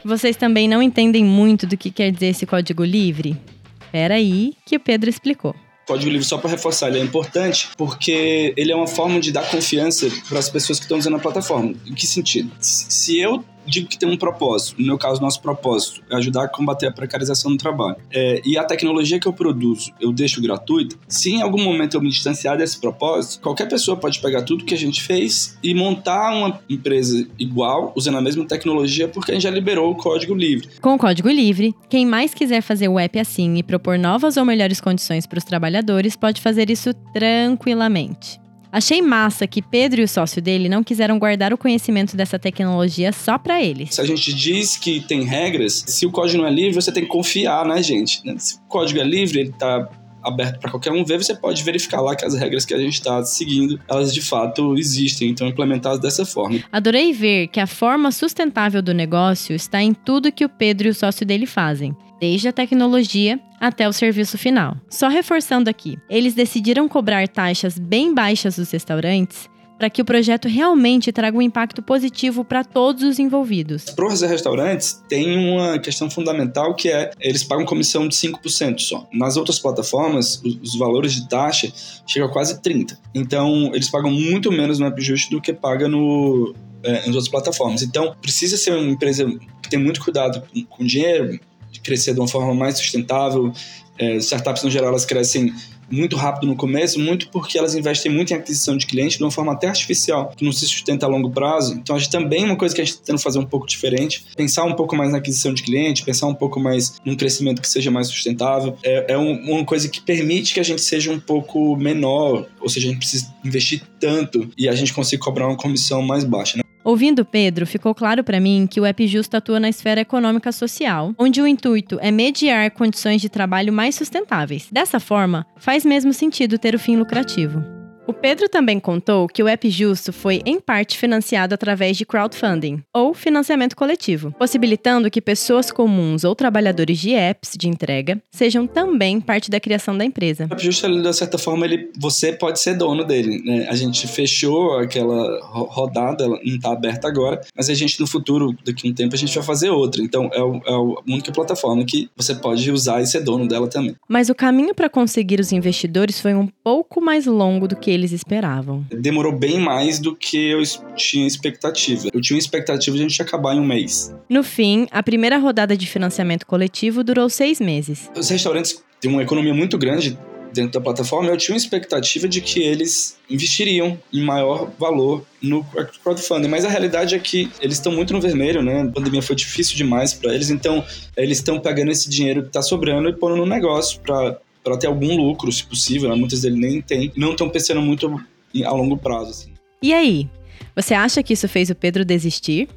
Vocês 0.04 0.36
também 0.36 0.68
não 0.68 0.82
entendem 0.82 1.24
muito 1.24 1.66
do 1.66 1.76
que 1.76 1.90
quer 1.90 2.10
dizer 2.10 2.28
esse 2.28 2.46
código 2.46 2.84
livre? 2.84 3.36
Espera 3.82 4.14
aí 4.14 4.54
que 4.64 4.76
o 4.76 4.80
Pedro 4.80 5.10
explicou. 5.10 5.54
Código 5.86 6.10
livre, 6.10 6.24
só 6.24 6.38
para 6.38 6.50
reforçar, 6.50 6.88
ele 6.88 7.00
é 7.00 7.02
importante 7.02 7.68
porque 7.76 8.54
ele 8.56 8.70
é 8.70 8.76
uma 8.76 8.86
forma 8.86 9.18
de 9.18 9.32
dar 9.32 9.50
confiança 9.50 10.08
para 10.28 10.38
as 10.38 10.48
pessoas 10.48 10.78
que 10.78 10.84
estão 10.84 10.98
usando 10.98 11.16
a 11.16 11.18
plataforma. 11.18 11.74
Em 11.84 11.94
que 11.94 12.06
sentido? 12.06 12.50
Se 12.60 13.18
eu 13.18 13.44
digo 13.66 13.88
que 13.88 13.98
tem 13.98 14.08
um 14.08 14.16
propósito. 14.16 14.80
No 14.80 14.86
meu 14.86 14.98
caso, 14.98 15.20
nosso 15.20 15.40
propósito 15.40 16.02
é 16.10 16.16
ajudar 16.16 16.44
a 16.44 16.48
combater 16.48 16.86
a 16.86 16.92
precarização 16.92 17.50
do 17.52 17.56
trabalho. 17.56 17.96
É, 18.10 18.40
e 18.44 18.58
a 18.58 18.64
tecnologia 18.64 19.18
que 19.18 19.26
eu 19.26 19.32
produzo, 19.32 19.92
eu 20.00 20.12
deixo 20.12 20.40
gratuita. 20.40 20.96
Se 21.08 21.30
em 21.30 21.42
algum 21.42 21.62
momento 21.62 21.94
eu 21.94 22.00
me 22.00 22.10
distanciar 22.10 22.56
desse 22.56 22.80
propósito, 22.80 23.40
qualquer 23.40 23.68
pessoa 23.68 23.96
pode 23.96 24.20
pegar 24.20 24.42
tudo 24.42 24.64
que 24.64 24.74
a 24.74 24.78
gente 24.78 25.02
fez 25.02 25.58
e 25.62 25.74
montar 25.74 26.34
uma 26.34 26.60
empresa 26.68 27.26
igual, 27.38 27.92
usando 27.94 28.18
a 28.18 28.20
mesma 28.20 28.44
tecnologia, 28.44 29.08
porque 29.08 29.30
a 29.30 29.34
gente 29.34 29.44
já 29.44 29.50
liberou 29.50 29.90
o 29.90 29.94
código 29.94 30.34
livre. 30.34 30.68
Com 30.80 30.94
o 30.94 30.98
código 30.98 31.28
livre, 31.28 31.74
quem 31.88 32.06
mais 32.06 32.34
quiser 32.34 32.60
fazer 32.60 32.88
o 32.88 32.98
app 32.98 33.18
assim 33.18 33.56
e 33.56 33.62
propor 33.62 33.98
novas 33.98 34.36
ou 34.36 34.44
melhores 34.44 34.80
condições 34.80 35.26
para 35.26 35.38
os 35.38 35.44
trabalhadores 35.44 36.16
pode 36.16 36.40
fazer 36.40 36.70
isso 36.70 36.92
tranquilamente. 37.12 38.39
Achei 38.72 39.02
massa 39.02 39.46
que 39.46 39.60
Pedro 39.60 40.00
e 40.00 40.04
o 40.04 40.08
sócio 40.08 40.40
dele 40.40 40.68
não 40.68 40.84
quiseram 40.84 41.18
guardar 41.18 41.52
o 41.52 41.58
conhecimento 41.58 42.16
dessa 42.16 42.38
tecnologia 42.38 43.12
só 43.12 43.36
para 43.36 43.62
eles. 43.62 43.94
Se 43.94 44.00
a 44.00 44.04
gente 44.04 44.32
diz 44.32 44.76
que 44.76 45.00
tem 45.00 45.24
regras, 45.24 45.84
se 45.86 46.06
o 46.06 46.10
código 46.10 46.38
não 46.38 46.48
é 46.48 46.52
livre, 46.52 46.74
você 46.74 46.92
tem 46.92 47.02
que 47.02 47.08
confiar 47.08 47.64
na 47.64 47.82
gente. 47.82 48.24
Né? 48.24 48.36
Se 48.38 48.56
o 48.56 48.60
código 48.68 49.00
é 49.00 49.04
livre, 49.04 49.40
ele 49.40 49.50
está 49.50 49.88
aberto 50.22 50.60
para 50.60 50.70
qualquer 50.70 50.92
um 50.92 51.04
ver, 51.04 51.16
você 51.16 51.34
pode 51.34 51.62
verificar 51.62 52.00
lá 52.00 52.14
que 52.14 52.24
as 52.24 52.34
regras 52.34 52.64
que 52.64 52.74
a 52.74 52.78
gente 52.78 52.94
está 52.94 53.22
seguindo, 53.24 53.80
elas 53.88 54.12
de 54.12 54.20
fato 54.20 54.76
existem, 54.76 55.30
então 55.30 55.48
implementadas 55.48 55.98
dessa 55.98 56.26
forma. 56.26 56.60
Adorei 56.70 57.12
ver 57.12 57.48
que 57.48 57.58
a 57.58 57.66
forma 57.66 58.12
sustentável 58.12 58.82
do 58.82 58.92
negócio 58.92 59.54
está 59.54 59.82
em 59.82 59.94
tudo 59.94 60.30
que 60.30 60.44
o 60.44 60.48
Pedro 60.48 60.88
e 60.88 60.90
o 60.90 60.94
sócio 60.94 61.24
dele 61.24 61.46
fazem 61.46 61.96
desde 62.20 62.48
a 62.48 62.52
tecnologia 62.52 63.40
até 63.60 63.86
o 63.88 63.92
serviço 63.92 64.38
final. 64.38 64.76
Só 64.88 65.08
reforçando 65.08 65.68
aqui, 65.68 65.98
eles 66.08 66.34
decidiram 66.34 66.88
cobrar 66.88 67.28
taxas 67.28 67.78
bem 67.78 68.14
baixas 68.14 68.56
dos 68.56 68.70
restaurantes 68.70 69.48
para 69.80 69.88
que 69.88 70.02
o 70.02 70.04
projeto 70.04 70.46
realmente 70.46 71.10
traga 71.10 71.38
um 71.38 71.40
impacto 71.40 71.82
positivo 71.82 72.44
para 72.44 72.62
todos 72.62 73.02
os 73.02 73.18
envolvidos. 73.18 73.84
Para 73.84 74.08
os 74.08 74.20
restaurantes, 74.20 75.02
tem 75.08 75.38
uma 75.38 75.78
questão 75.78 76.10
fundamental 76.10 76.74
que 76.74 76.90
é 76.90 77.10
eles 77.18 77.42
pagam 77.42 77.64
comissão 77.64 78.06
de 78.06 78.14
5% 78.14 78.78
só. 78.78 79.08
Nas 79.10 79.38
outras 79.38 79.58
plataformas, 79.58 80.42
os, 80.44 80.78
valores 80.78 81.14
de 81.14 81.26
taxa 81.30 81.72
chegam 82.06 82.28
a 82.28 82.30
quase 82.30 82.60
30%. 82.60 82.98
Então, 83.14 83.70
eles 83.72 83.88
pagam 83.88 84.10
muito 84.10 84.52
menos 84.52 84.78
no 84.78 84.84
AppJust 84.84 85.30
do 85.30 85.40
que 85.40 85.54
paga 85.54 85.88
no, 85.88 86.54
é, 86.82 86.92
nas 86.98 87.06
outras 87.06 87.28
plataformas. 87.28 87.82
Então, 87.82 88.14
precisa 88.20 88.58
ser 88.58 88.72
uma 88.72 88.90
empresa 88.90 89.26
que 89.62 89.70
tem 89.70 89.78
muito 89.78 90.02
cuidado 90.04 90.42
com, 90.42 90.62
com 90.66 90.84
dinheiro, 90.84 91.40
crescer 91.82 92.14
de 92.14 92.20
uma 92.20 92.28
forma 92.28 92.54
mais 92.54 92.78
sustentável. 92.78 93.52
É, 93.98 94.16
startups, 94.16 94.62
no 94.62 94.70
geral, 94.70 94.88
elas 94.88 95.04
crescem 95.04 95.52
muito 95.90 96.16
rápido 96.16 96.46
no 96.46 96.56
começo, 96.56 96.98
muito 97.00 97.28
porque 97.28 97.58
elas 97.58 97.74
investem 97.74 98.10
muito 98.12 98.32
em 98.32 98.36
aquisição 98.36 98.76
de 98.76 98.86
clientes 98.86 99.18
de 99.18 99.24
uma 99.24 99.30
forma 99.30 99.52
até 99.52 99.66
artificial, 99.66 100.32
que 100.36 100.44
não 100.44 100.52
se 100.52 100.66
sustenta 100.66 101.04
a 101.04 101.08
longo 101.08 101.30
prazo. 101.30 101.74
Então, 101.74 101.96
a 101.96 101.98
gente 101.98 102.10
também, 102.10 102.44
uma 102.44 102.56
coisa 102.56 102.74
que 102.74 102.80
a 102.80 102.84
gente 102.84 102.92
está 102.92 103.04
tentando 103.04 103.20
fazer 103.20 103.38
um 103.38 103.44
pouco 103.44 103.66
diferente, 103.66 104.24
pensar 104.36 104.64
um 104.64 104.74
pouco 104.74 104.94
mais 104.94 105.10
na 105.10 105.18
aquisição 105.18 105.52
de 105.52 105.62
cliente, 105.62 106.04
pensar 106.04 106.26
um 106.26 106.34
pouco 106.34 106.60
mais 106.60 106.94
num 107.04 107.16
crescimento 107.16 107.60
que 107.60 107.68
seja 107.68 107.90
mais 107.90 108.06
sustentável. 108.06 108.76
É, 108.82 109.14
é 109.14 109.18
um, 109.18 109.32
uma 109.50 109.64
coisa 109.64 109.88
que 109.88 110.00
permite 110.00 110.54
que 110.54 110.60
a 110.60 110.64
gente 110.64 110.80
seja 110.80 111.10
um 111.10 111.20
pouco 111.20 111.76
menor, 111.76 112.46
ou 112.60 112.68
seja, 112.68 112.86
a 112.86 112.90
gente 112.90 113.00
precisa 113.00 113.34
investir 113.44 113.82
tanto 113.98 114.48
e 114.56 114.68
a 114.68 114.74
gente 114.74 114.94
consiga 114.94 115.22
cobrar 115.22 115.48
uma 115.48 115.56
comissão 115.56 116.00
mais 116.02 116.24
baixa. 116.24 116.58
Né? 116.58 116.69
Ouvindo 116.82 117.24
Pedro, 117.24 117.66
ficou 117.66 117.94
claro 117.94 118.24
para 118.24 118.40
mim 118.40 118.66
que 118.68 118.80
o 118.80 118.86
App 118.86 119.06
Justo 119.06 119.36
atua 119.36 119.60
na 119.60 119.68
esfera 119.68 120.00
econômica 120.00 120.50
social, 120.50 121.14
onde 121.18 121.42
o 121.42 121.46
intuito 121.46 121.98
é 122.00 122.10
mediar 122.10 122.70
condições 122.70 123.20
de 123.20 123.28
trabalho 123.28 123.72
mais 123.72 123.94
sustentáveis. 123.94 124.68
Dessa 124.72 124.98
forma, 124.98 125.46
faz 125.56 125.84
mesmo 125.84 126.12
sentido 126.12 126.58
ter 126.58 126.74
o 126.74 126.78
fim 126.78 126.96
lucrativo. 126.96 127.79
O 128.10 128.12
Pedro 128.12 128.48
também 128.48 128.80
contou 128.80 129.28
que 129.28 129.40
o 129.40 129.46
App 129.46 129.70
Justo 129.70 130.12
foi, 130.12 130.42
em 130.44 130.58
parte, 130.58 130.98
financiado 130.98 131.54
através 131.54 131.96
de 131.96 132.04
crowdfunding, 132.04 132.82
ou 132.92 133.14
financiamento 133.14 133.76
coletivo, 133.76 134.34
possibilitando 134.36 135.08
que 135.08 135.20
pessoas 135.20 135.70
comuns 135.70 136.24
ou 136.24 136.34
trabalhadores 136.34 136.98
de 136.98 137.14
apps 137.14 137.52
de 137.56 137.68
entrega 137.68 138.20
sejam 138.32 138.66
também 138.66 139.20
parte 139.20 139.48
da 139.48 139.60
criação 139.60 139.96
da 139.96 140.04
empresa. 140.04 140.48
O 140.50 140.52
App 140.52 140.60
Justo, 140.60 140.88
de 141.00 141.12
certa 141.12 141.38
forma, 141.38 141.64
ele, 141.64 141.92
você 141.96 142.32
pode 142.32 142.58
ser 142.58 142.76
dono 142.76 143.04
dele. 143.04 143.40
Né? 143.44 143.68
A 143.70 143.76
gente 143.76 144.08
fechou 144.08 144.78
aquela 144.78 145.40
rodada, 145.44 146.24
ela 146.24 146.36
não 146.44 146.56
está 146.56 146.72
aberta 146.72 147.06
agora, 147.06 147.40
mas 147.54 147.70
a 147.70 147.74
gente, 147.74 148.00
no 148.00 148.08
futuro, 148.08 148.56
daqui 148.64 148.88
a 148.88 148.90
um 148.90 148.94
tempo, 148.94 149.14
a 149.14 149.18
gente 149.18 149.32
vai 149.32 149.44
fazer 149.44 149.70
outra. 149.70 150.02
Então, 150.02 150.28
é, 150.32 150.42
o, 150.42 150.56
é 150.66 150.72
a 150.72 150.80
única 151.06 151.30
plataforma 151.30 151.84
que 151.84 152.10
você 152.16 152.34
pode 152.34 152.72
usar 152.72 153.00
e 153.00 153.06
ser 153.06 153.20
dono 153.20 153.46
dela 153.46 153.68
também. 153.68 153.94
Mas 154.08 154.28
o 154.28 154.34
caminho 154.34 154.74
para 154.74 154.88
conseguir 154.88 155.38
os 155.38 155.52
investidores 155.52 156.20
foi 156.20 156.34
um 156.34 156.48
pouco 156.64 157.00
mais 157.00 157.24
longo 157.24 157.68
do 157.68 157.76
que 157.76 157.88
ele 157.99 157.99
eles 158.00 158.12
esperavam. 158.12 158.84
Demorou 158.90 159.32
bem 159.32 159.58
mais 159.58 159.98
do 159.98 160.14
que 160.16 160.50
eu 160.50 160.60
tinha 160.96 161.26
expectativa. 161.26 162.08
Eu 162.12 162.20
tinha 162.20 162.36
uma 162.36 162.40
expectativa 162.40 162.96
de 162.96 163.02
a 163.02 163.08
gente 163.08 163.22
acabar 163.22 163.54
em 163.54 163.60
um 163.60 163.66
mês. 163.66 164.14
No 164.28 164.42
fim, 164.42 164.86
a 164.90 165.02
primeira 165.02 165.38
rodada 165.38 165.76
de 165.76 165.86
financiamento 165.86 166.46
coletivo 166.46 167.04
durou 167.04 167.28
seis 167.28 167.60
meses. 167.60 168.10
Os 168.16 168.28
restaurantes 168.28 168.82
têm 169.00 169.10
uma 169.10 169.22
economia 169.22 169.54
muito 169.54 169.78
grande 169.78 170.18
dentro 170.52 170.72
da 170.72 170.80
plataforma, 170.80 171.28
eu 171.28 171.36
tinha 171.36 171.54
uma 171.54 171.58
expectativa 171.58 172.28
de 172.28 172.40
que 172.40 172.60
eles 172.60 173.16
investiriam 173.28 173.98
em 174.12 174.22
maior 174.22 174.70
valor 174.78 175.24
no 175.40 175.64
crowdfunding, 176.02 176.48
mas 176.48 176.64
a 176.64 176.68
realidade 176.68 177.14
é 177.14 177.18
que 177.18 177.50
eles 177.60 177.76
estão 177.76 177.92
muito 177.92 178.12
no 178.12 178.20
vermelho, 178.20 178.62
né? 178.62 178.82
A 178.82 178.88
pandemia 178.88 179.22
foi 179.22 179.36
difícil 179.36 179.76
demais 179.76 180.12
para 180.12 180.34
eles, 180.34 180.50
então 180.50 180.84
eles 181.16 181.38
estão 181.38 181.60
pegando 181.60 181.90
esse 181.90 182.08
dinheiro 182.08 182.42
que 182.42 182.48
está 182.48 182.62
sobrando 182.62 183.08
e 183.08 183.12
pondo 183.12 183.36
no 183.36 183.46
negócio 183.46 184.00
para 184.00 184.38
para 184.62 184.76
ter 184.76 184.86
algum 184.86 185.16
lucro, 185.16 185.50
se 185.50 185.64
possível, 185.64 186.08
né? 186.10 186.14
muitas 186.14 186.42
deles 186.42 186.58
nem 186.58 186.80
têm, 186.80 187.12
não 187.16 187.32
estão 187.32 187.48
pensando 187.48 187.80
muito 187.80 188.20
a 188.64 188.72
longo 188.72 188.96
prazo. 188.96 189.30
Assim. 189.30 189.52
E 189.82 189.92
aí, 189.92 190.28
você 190.74 190.94
acha 190.94 191.22
que 191.22 191.32
isso 191.32 191.48
fez 191.48 191.70
o 191.70 191.74
Pedro 191.74 192.04
desistir? 192.04 192.68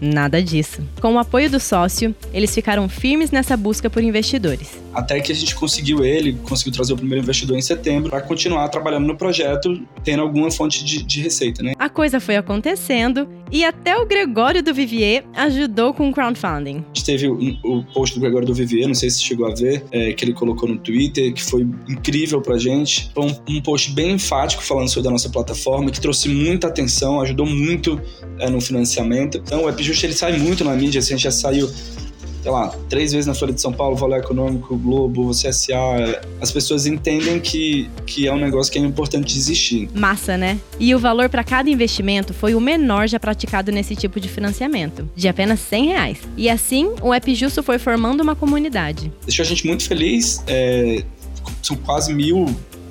Nada 0.00 0.42
disso. 0.42 0.80
Com 1.00 1.14
o 1.14 1.18
apoio 1.18 1.50
do 1.50 1.58
sócio, 1.58 2.14
eles 2.32 2.54
ficaram 2.54 2.88
firmes 2.88 3.30
nessa 3.30 3.56
busca 3.56 3.90
por 3.90 4.02
investidores. 4.02 4.78
Até 4.94 5.20
que 5.20 5.32
a 5.32 5.34
gente 5.34 5.54
conseguiu 5.54 6.04
ele, 6.04 6.34
conseguiu 6.44 6.72
trazer 6.72 6.92
o 6.92 6.96
primeiro 6.96 7.22
investidor 7.22 7.56
em 7.56 7.62
setembro 7.62 8.10
para 8.10 8.20
continuar 8.20 8.68
trabalhando 8.68 9.06
no 9.06 9.16
projeto, 9.16 9.82
tendo 10.04 10.22
alguma 10.22 10.50
fonte 10.50 10.84
de, 10.84 11.02
de, 11.02 11.20
receita, 11.20 11.62
né? 11.62 11.72
A 11.78 11.88
coisa 11.88 12.20
foi 12.20 12.36
acontecendo 12.36 13.28
e 13.50 13.64
até 13.64 13.96
o 13.96 14.06
Gregório 14.06 14.62
do 14.62 14.72
Vivier 14.74 15.24
ajudou 15.34 15.92
com 15.94 16.08
o 16.08 16.12
crowdfunding. 16.12 16.84
Teve 17.04 17.28
o, 17.28 17.38
o 17.64 17.84
post 17.94 18.14
do 18.14 18.20
Gregório 18.20 18.46
do 18.46 18.54
Vivier, 18.54 18.86
não 18.86 18.94
sei 18.94 19.10
se 19.10 19.22
chegou 19.22 19.46
a 19.46 19.54
ver, 19.54 19.84
é, 19.90 20.12
que 20.12 20.24
ele 20.24 20.32
colocou 20.32 20.68
no 20.68 20.78
Twitter, 20.78 21.32
que 21.32 21.42
foi 21.42 21.62
incrível 21.88 22.40
pra 22.40 22.58
gente. 22.58 23.10
Foi 23.14 23.26
um, 23.26 23.56
um 23.56 23.62
post 23.62 23.92
bem 23.92 24.12
enfático 24.12 24.62
falando 24.62 24.88
sobre 24.88 25.08
a 25.08 25.12
nossa 25.12 25.30
plataforma, 25.30 25.90
que 25.90 26.00
trouxe 26.00 26.28
muita 26.28 26.66
atenção, 26.66 27.20
ajudou 27.20 27.46
muito 27.46 28.00
é, 28.38 28.50
no 28.50 28.60
financiamento. 28.60 29.38
Então 29.38 29.64
o 29.64 29.68
Epijust 29.68 30.04
ele 30.04 30.12
sai 30.12 30.38
muito 30.38 30.64
na 30.64 30.74
mídia, 30.74 30.98
assim, 30.98 31.14
a 31.14 31.16
gente 31.16 31.24
já 31.24 31.30
saiu 31.30 31.68
sei 32.48 32.52
lá, 32.54 32.68
três 32.88 33.12
vezes 33.12 33.26
na 33.26 33.34
Folha 33.34 33.52
de 33.52 33.60
São 33.60 33.70
Paulo, 33.70 33.94
Valor 33.94 34.20
Econômico, 34.20 34.74
Globo, 34.74 35.32
CSA, 35.32 36.22
as 36.40 36.50
pessoas 36.50 36.86
entendem 36.86 37.38
que, 37.38 37.90
que 38.06 38.26
é 38.26 38.32
um 38.32 38.38
negócio 38.38 38.72
que 38.72 38.78
é 38.78 38.82
importante 38.82 39.36
existir. 39.36 39.86
Massa, 39.94 40.38
né? 40.38 40.58
E 40.80 40.94
o 40.94 40.98
valor 40.98 41.28
para 41.28 41.44
cada 41.44 41.68
investimento 41.68 42.32
foi 42.32 42.54
o 42.54 42.60
menor 42.60 43.06
já 43.06 43.20
praticado 43.20 43.70
nesse 43.70 43.94
tipo 43.94 44.18
de 44.18 44.30
financiamento, 44.30 45.06
de 45.14 45.28
apenas 45.28 45.60
100 45.60 45.86
reais. 45.88 46.18
E 46.38 46.48
assim, 46.48 46.94
o 47.02 47.12
App 47.12 47.34
Justo 47.34 47.62
foi 47.62 47.78
formando 47.78 48.22
uma 48.22 48.34
comunidade. 48.34 49.12
Deixou 49.26 49.42
a 49.42 49.46
gente 49.46 49.66
muito 49.66 49.86
feliz. 49.86 50.42
É, 50.46 51.04
são 51.62 51.76
quase 51.76 52.14
mil 52.14 52.46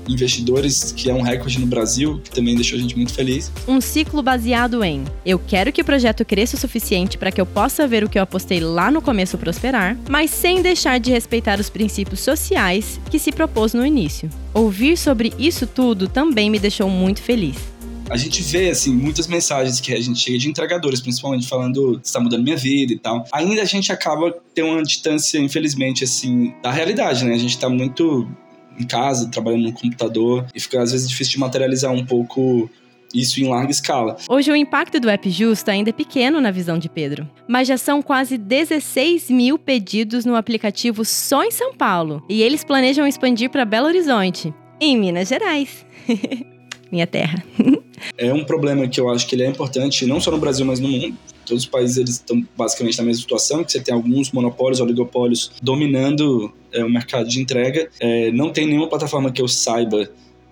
investidores, 0.07 0.93
que 0.95 1.09
é 1.09 1.13
um 1.13 1.21
recorde 1.21 1.59
no 1.59 1.67
Brasil, 1.67 2.19
que 2.23 2.31
também 2.31 2.55
deixou 2.55 2.77
a 2.77 2.81
gente 2.81 2.95
muito 2.95 3.13
feliz. 3.13 3.51
Um 3.67 3.81
ciclo 3.81 4.21
baseado 4.21 4.83
em 4.83 5.03
eu 5.25 5.39
quero 5.39 5.71
que 5.71 5.81
o 5.81 5.85
projeto 5.85 6.23
cresça 6.25 6.55
o 6.55 6.59
suficiente 6.59 7.17
para 7.17 7.31
que 7.31 7.39
eu 7.39 7.45
possa 7.45 7.87
ver 7.87 8.03
o 8.03 8.09
que 8.09 8.17
eu 8.17 8.23
apostei 8.23 8.59
lá 8.59 8.89
no 8.89 9.01
começo 9.01 9.37
prosperar, 9.37 9.97
mas 10.09 10.31
sem 10.31 10.61
deixar 10.61 10.99
de 10.99 11.11
respeitar 11.11 11.59
os 11.59 11.69
princípios 11.69 12.19
sociais 12.19 12.99
que 13.09 13.19
se 13.19 13.31
propôs 13.31 13.73
no 13.73 13.85
início. 13.85 14.29
Ouvir 14.53 14.97
sobre 14.97 15.33
isso 15.37 15.67
tudo 15.67 16.07
também 16.07 16.49
me 16.49 16.59
deixou 16.59 16.89
muito 16.89 17.21
feliz 17.21 17.77
a 18.09 18.17
gente 18.17 18.41
vê, 18.41 18.69
assim, 18.69 18.93
muitas 18.93 19.27
mensagens 19.27 19.79
que 19.79 19.93
a 19.93 19.99
gente 19.99 20.19
chega 20.19 20.37
de 20.37 20.49
entregadores, 20.49 21.01
principalmente 21.01 21.47
falando 21.47 21.99
está 22.03 22.19
mudando 22.19 22.43
minha 22.43 22.55
vida 22.55 22.93
e 22.93 22.97
tal. 22.97 23.25
Ainda 23.33 23.61
a 23.61 23.65
gente 23.65 23.91
acaba 23.91 24.33
tendo 24.53 24.69
uma 24.69 24.83
distância, 24.83 25.37
infelizmente, 25.37 26.03
assim, 26.03 26.53
da 26.63 26.71
realidade, 26.71 27.25
né? 27.25 27.33
A 27.33 27.37
gente 27.37 27.51
está 27.51 27.69
muito 27.69 28.27
em 28.77 28.85
casa, 28.85 29.29
trabalhando 29.29 29.63
no 29.63 29.73
computador, 29.73 30.45
e 30.53 30.59
fica 30.59 30.81
às 30.81 30.91
vezes 30.91 31.09
difícil 31.09 31.33
de 31.33 31.39
materializar 31.39 31.91
um 31.91 32.05
pouco 32.05 32.69
isso 33.13 33.39
em 33.41 33.47
larga 33.47 33.71
escala. 33.71 34.17
Hoje 34.29 34.51
o 34.51 34.55
impacto 34.55 34.99
do 34.99 35.09
App 35.09 35.29
Justo 35.29 35.71
ainda 35.71 35.89
é 35.89 35.93
pequeno 35.93 36.41
na 36.41 36.51
visão 36.51 36.77
de 36.77 36.89
Pedro, 36.89 37.27
mas 37.47 37.67
já 37.67 37.77
são 37.77 38.01
quase 38.01 38.37
16 38.37 39.29
mil 39.29 39.57
pedidos 39.57 40.25
no 40.25 40.35
aplicativo 40.35 41.05
só 41.05 41.43
em 41.43 41.51
São 41.51 41.73
Paulo, 41.73 42.23
e 42.29 42.41
eles 42.41 42.63
planejam 42.63 43.07
expandir 43.07 43.49
para 43.49 43.65
Belo 43.65 43.87
Horizonte, 43.87 44.53
em 44.79 44.97
Minas 44.97 45.29
Gerais. 45.29 45.85
Minha 46.91 47.07
terra. 47.07 47.43
é 48.17 48.33
um 48.33 48.45
problema 48.45 48.87
que 48.87 48.99
eu 48.99 49.09
acho 49.09 49.27
que 49.27 49.35
ele 49.35 49.43
é 49.43 49.47
importante, 49.47 50.05
não 50.05 50.21
só 50.21 50.31
no 50.31 50.37
Brasil, 50.37 50.65
mas 50.65 50.79
no 50.79 50.87
mundo. 50.87 51.17
Todos 51.47 51.63
os 51.63 51.69
países 51.69 51.97
eles 51.97 52.11
estão 52.11 52.45
basicamente 52.55 52.97
na 52.97 53.03
mesma 53.05 53.21
situação, 53.21 53.63
que 53.63 53.71
você 53.71 53.79
tem 53.79 53.93
alguns 53.93 54.31
monopólios, 54.31 54.79
oligopólios 54.79 55.51
dominando 55.61 56.53
é, 56.71 56.83
o 56.83 56.89
mercado 56.89 57.27
de 57.27 57.41
entrega. 57.41 57.89
É, 57.99 58.31
não 58.31 58.51
tem 58.51 58.67
nenhuma 58.67 58.87
plataforma 58.87 59.31
que 59.31 59.41
eu 59.41 59.47
saiba 59.47 60.09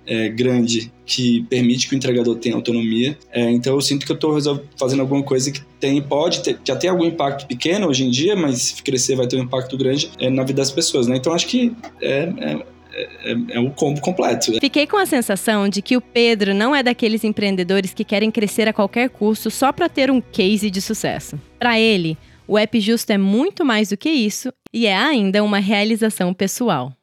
é, 0.08 0.30
grande 0.30 0.92
que 1.06 1.44
permite 1.50 1.88
que 1.88 1.96
o 1.96 1.98
entregador 1.98 2.36
tenha 2.38 2.56
autonomia. 2.56 3.18
É, 3.32 3.50
então 3.52 3.74
eu 3.74 3.82
sinto 3.82 4.06
que 4.06 4.12
eu 4.12 4.16
estou 4.16 4.64
fazendo 4.78 5.02
alguma 5.02 5.24
coisa 5.24 5.52
que 5.52 5.62
tem, 5.80 6.02
pode 6.02 6.42
ter, 6.44 6.60
já 6.64 6.75
tem 6.75 6.90
algum 6.90 7.06
impacto 7.06 7.48
pequeno 7.48 7.88
hoje 7.88 8.06
em 8.06 8.10
dia, 8.10 8.36
mas 8.36 8.62
se 8.62 8.84
crescer 8.84 9.16
vai 9.16 9.28
ter 9.28 9.38
um 9.38 9.44
impacto 9.44 9.78
grande 9.78 10.12
é, 10.20 10.30
na 10.30 10.44
vida 10.44 10.62
das 10.62 10.72
pessoas. 10.72 11.08
Né? 11.08 11.18
Então 11.18 11.34
acho 11.34 11.48
que 11.48 11.72
é, 12.02 12.64
é 12.96 13.36
é, 13.50 13.60
um 13.60 13.70
combo 13.70 14.00
completo. 14.00 14.54
Fiquei 14.60 14.88
com 14.88 14.98
a 14.98 15.06
sensação 15.06 15.68
de 15.68 15.82
que 15.82 15.98
o 15.98 16.02
Pedro 16.02 16.54
não 16.54 16.75
é 16.75 16.82
daqueles 16.82 17.24
empreendedores 17.24 17.94
que 17.94 18.06
querem 18.06 18.32
crescer 18.32 18.68
a 18.68 18.74
qualquer 18.74 19.10
custo 19.10 19.52
só 19.52 19.72
para 19.72 19.90
ter 19.90 20.10
um 20.10 20.22
case 20.22 20.72
de 20.72 20.82
sucesso. 20.82 21.40
Para 21.60 21.80
ele, 21.80 22.18
o 22.48 22.58
App 22.58 22.80
Justo 22.80 23.12
é 23.12 23.18
muito 23.18 23.66
mais 23.66 23.90
do 23.90 23.98
que 23.98 24.10
isso 24.10 24.54
e 24.72 24.86
é 24.86 24.96
ainda 24.96 25.44
uma 25.44 25.60
realização 25.60 26.34
pessoal. 26.34 26.94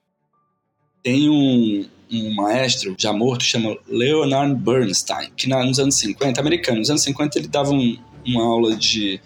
Tem 1.03 1.29
um, 1.29 1.85
um 2.11 2.35
maestro 2.35 2.95
já 2.97 3.13
morto, 3.13 3.45
chama 3.45 3.77
Leonard 3.89 4.55
Bernstein, 4.55 5.31
que 5.37 5.49
nos 5.49 5.79
anos 5.79 5.97
50, 5.97 6.41
americano, 6.41 6.79
nos 6.79 6.91
anos 6.91 7.03
50 7.03 7.39
ele 7.39 7.49
dava 7.49 7.71
um, 7.73 7.99
uma 8.27 8.43
aula 8.45 8.77
de 8.77 9.21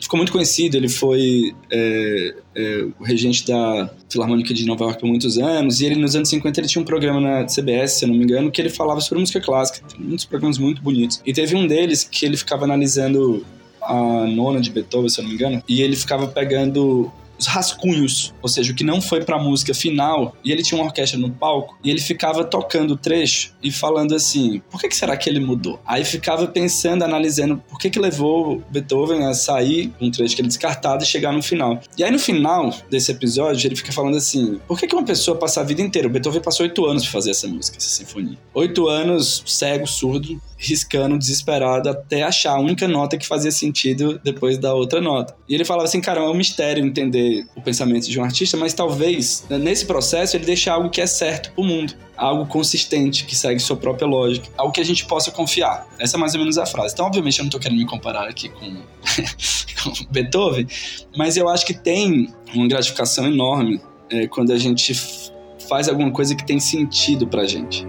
ficou 0.00 0.18
muito 0.18 0.32
conhecido, 0.32 0.76
ele 0.76 0.88
foi 0.88 1.54
é, 1.70 2.34
é, 2.54 2.86
o 2.98 3.04
regente 3.04 3.46
da 3.46 3.90
Filarmônica 4.08 4.52
de 4.52 4.66
Nova 4.66 4.84
York 4.84 5.00
por 5.00 5.06
muitos 5.06 5.38
anos, 5.38 5.80
e 5.80 5.86
ele 5.86 5.96
nos 5.96 6.16
anos 6.16 6.28
50 6.28 6.60
ele 6.60 6.68
tinha 6.68 6.82
um 6.82 6.84
programa 6.84 7.20
na 7.20 7.46
CBS, 7.46 7.98
se 7.98 8.04
eu 8.04 8.08
não 8.08 8.16
me 8.16 8.24
engano, 8.24 8.50
que 8.50 8.60
ele 8.60 8.68
falava 8.68 9.00
sobre 9.00 9.20
música 9.20 9.40
clássica, 9.40 9.86
muitos 9.98 10.24
programas 10.24 10.58
muito 10.58 10.82
bonitos. 10.82 11.22
E 11.24 11.32
teve 11.32 11.54
um 11.54 11.66
deles 11.66 12.04
que 12.04 12.26
ele 12.26 12.36
ficava 12.36 12.64
analisando 12.64 13.44
a 13.80 14.26
nona 14.26 14.60
de 14.60 14.70
Beethoven, 14.70 15.08
se 15.08 15.20
eu 15.20 15.22
não 15.22 15.30
me 15.30 15.36
engano, 15.36 15.62
e 15.68 15.82
ele 15.82 15.96
ficava 15.96 16.26
pegando 16.26 17.10
os 17.42 17.46
rascunhos, 17.46 18.32
ou 18.40 18.48
seja, 18.48 18.72
o 18.72 18.74
que 18.74 18.84
não 18.84 19.00
foi 19.00 19.24
para 19.24 19.36
a 19.36 19.38
música 19.38 19.74
final, 19.74 20.36
e 20.44 20.52
ele 20.52 20.62
tinha 20.62 20.80
uma 20.80 20.86
orquestra 20.86 21.18
no 21.18 21.30
palco, 21.30 21.78
e 21.82 21.90
ele 21.90 22.00
ficava 22.00 22.44
tocando 22.44 22.92
o 22.92 22.96
trecho 22.96 23.52
e 23.62 23.70
falando 23.70 24.14
assim: 24.14 24.62
por 24.70 24.80
que, 24.80 24.88
que 24.88 24.96
será 24.96 25.16
que 25.16 25.28
ele 25.28 25.40
mudou? 25.40 25.80
Aí 25.84 26.04
ficava 26.04 26.46
pensando, 26.46 27.02
analisando 27.02 27.62
por 27.68 27.78
que, 27.78 27.90
que 27.90 27.98
levou 27.98 28.62
Beethoven 28.70 29.26
a 29.26 29.34
sair 29.34 29.92
um 30.00 30.10
trecho 30.10 30.34
que 30.34 30.42
ele 30.42 30.48
descartado 30.48 31.02
e 31.02 31.06
chegar 31.06 31.32
no 31.32 31.42
final. 31.42 31.80
E 31.96 32.04
aí 32.04 32.10
no 32.10 32.18
final 32.18 32.72
desse 32.88 33.10
episódio, 33.10 33.66
ele 33.66 33.76
fica 33.76 33.92
falando 33.92 34.16
assim: 34.16 34.60
por 34.66 34.78
que, 34.78 34.86
que 34.86 34.94
uma 34.94 35.04
pessoa 35.04 35.36
passa 35.36 35.60
a 35.60 35.64
vida 35.64 35.82
inteira? 35.82 36.08
Beethoven 36.08 36.40
passou 36.40 36.64
oito 36.64 36.84
anos 36.86 37.02
para 37.02 37.12
fazer 37.12 37.30
essa 37.30 37.48
música, 37.48 37.76
essa 37.76 37.88
sinfonia. 37.88 38.38
Oito 38.54 38.88
anos 38.88 39.42
cego, 39.46 39.86
surdo, 39.86 40.40
riscando, 40.56 41.18
desesperado, 41.18 41.88
até 41.88 42.22
achar 42.22 42.52
a 42.52 42.60
única 42.60 42.86
nota 42.86 43.18
que 43.18 43.26
fazia 43.26 43.50
sentido 43.50 44.20
depois 44.22 44.58
da 44.58 44.72
outra 44.74 45.00
nota. 45.00 45.34
E 45.48 45.54
ele 45.54 45.64
falava 45.64 45.86
assim, 45.86 46.00
cara, 46.00 46.20
é 46.20 46.22
um 46.22 46.34
mistério 46.34 46.84
entender 46.84 47.31
o 47.54 47.60
pensamento 47.60 48.08
de 48.08 48.18
um 48.20 48.24
artista, 48.24 48.56
mas 48.56 48.72
talvez 48.72 49.44
né, 49.48 49.58
nesse 49.58 49.86
processo 49.86 50.36
ele 50.36 50.44
deixe 50.44 50.68
algo 50.68 50.90
que 50.90 51.00
é 51.00 51.06
certo 51.06 51.52
pro 51.52 51.64
mundo. 51.64 51.94
Algo 52.16 52.46
consistente, 52.46 53.24
que 53.24 53.34
segue 53.34 53.58
sua 53.58 53.76
própria 53.76 54.06
lógica. 54.06 54.48
Algo 54.56 54.72
que 54.72 54.80
a 54.80 54.84
gente 54.84 55.04
possa 55.06 55.30
confiar. 55.30 55.86
Essa 55.98 56.16
é 56.16 56.20
mais 56.20 56.34
ou 56.34 56.40
menos 56.40 56.58
a 56.58 56.66
frase. 56.66 56.94
Então, 56.94 57.06
obviamente, 57.06 57.38
eu 57.38 57.44
não 57.44 57.50
tô 57.50 57.58
querendo 57.58 57.78
me 57.78 57.86
comparar 57.86 58.28
aqui 58.28 58.48
com, 58.48 58.60
com 59.82 59.92
Beethoven, 60.10 60.66
mas 61.16 61.36
eu 61.36 61.48
acho 61.48 61.66
que 61.66 61.74
tem 61.74 62.32
uma 62.54 62.68
gratificação 62.68 63.26
enorme 63.26 63.80
é, 64.10 64.26
quando 64.26 64.52
a 64.52 64.58
gente 64.58 64.94
faz 65.68 65.88
alguma 65.88 66.10
coisa 66.10 66.34
que 66.34 66.44
tem 66.44 66.60
sentido 66.60 67.26
pra 67.26 67.46
gente. 67.46 67.84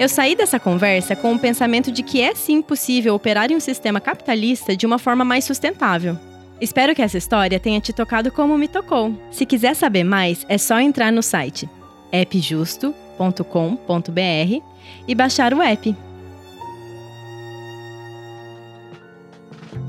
Eu 0.00 0.08
saí 0.08 0.34
dessa 0.34 0.58
conversa 0.58 1.14
com 1.14 1.34
o 1.34 1.38
pensamento 1.38 1.92
de 1.92 2.02
que 2.02 2.22
é 2.22 2.34
sim 2.34 2.62
possível 2.62 3.14
operar 3.14 3.52
em 3.52 3.56
um 3.56 3.60
sistema 3.60 4.00
capitalista 4.00 4.74
de 4.74 4.86
uma 4.86 4.98
forma 4.98 5.26
mais 5.26 5.44
sustentável. 5.44 6.18
Espero 6.58 6.94
que 6.94 7.02
essa 7.02 7.18
história 7.18 7.60
tenha 7.60 7.82
te 7.82 7.92
tocado 7.92 8.32
como 8.32 8.56
me 8.56 8.66
tocou. 8.66 9.14
Se 9.30 9.44
quiser 9.44 9.76
saber 9.76 10.02
mais, 10.02 10.46
é 10.48 10.56
só 10.56 10.80
entrar 10.80 11.12
no 11.12 11.22
site 11.22 11.68
appjusto.com.br 12.10 14.62
e 15.06 15.14
baixar 15.14 15.52
o 15.52 15.60
app. 15.60 15.94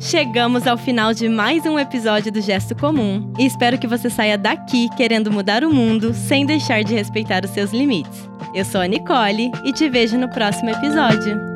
Chegamos 0.01 0.65
ao 0.65 0.79
final 0.79 1.13
de 1.13 1.29
mais 1.29 1.63
um 1.63 1.77
episódio 1.77 2.31
do 2.31 2.41
Gesto 2.41 2.75
Comum 2.75 3.31
e 3.37 3.45
espero 3.45 3.77
que 3.77 3.85
você 3.85 4.09
saia 4.09 4.35
daqui 4.35 4.89
querendo 4.97 5.31
mudar 5.31 5.63
o 5.63 5.71
mundo 5.71 6.11
sem 6.11 6.43
deixar 6.43 6.83
de 6.83 6.95
respeitar 6.95 7.45
os 7.45 7.51
seus 7.51 7.71
limites. 7.71 8.27
Eu 8.55 8.65
sou 8.65 8.81
a 8.81 8.87
Nicole 8.87 9.51
e 9.63 9.71
te 9.71 9.87
vejo 9.87 10.17
no 10.17 10.27
próximo 10.27 10.71
episódio. 10.71 11.50